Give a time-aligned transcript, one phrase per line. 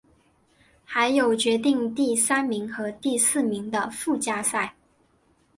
[0.83, 4.75] 还有决定第三名和第四名的附加赛。